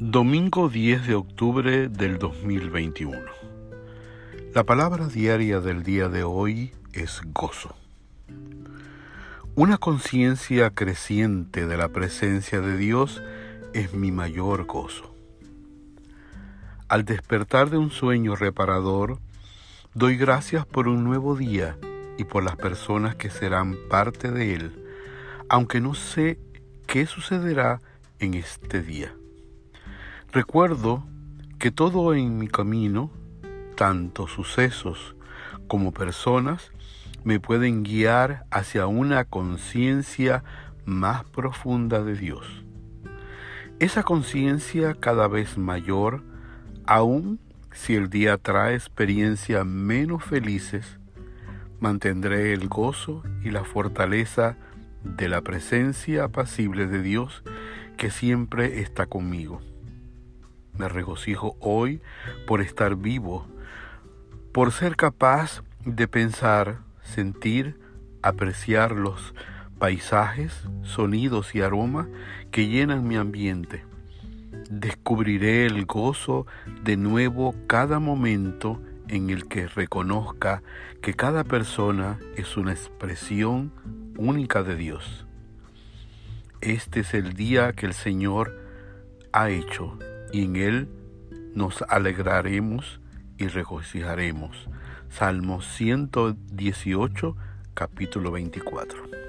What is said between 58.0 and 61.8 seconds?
siempre está conmigo. Me regocijo